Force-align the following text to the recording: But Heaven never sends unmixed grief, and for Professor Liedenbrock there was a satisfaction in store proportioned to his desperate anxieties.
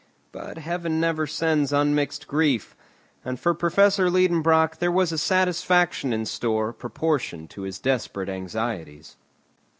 But 0.31 0.57
Heaven 0.57 0.99
never 0.99 1.27
sends 1.27 1.71
unmixed 1.71 2.27
grief, 2.27 2.75
and 3.23 3.39
for 3.39 3.53
Professor 3.53 4.09
Liedenbrock 4.09 4.77
there 4.79 4.91
was 4.91 5.11
a 5.11 5.17
satisfaction 5.19 6.11
in 6.11 6.25
store 6.25 6.73
proportioned 6.73 7.51
to 7.51 7.61
his 7.61 7.77
desperate 7.77 8.27
anxieties. 8.27 9.15